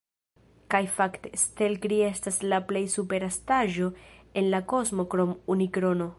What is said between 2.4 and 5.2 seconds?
la plej supera estaĵo en la kosmo